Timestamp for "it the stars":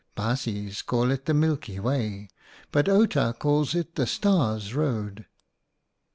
3.75-4.73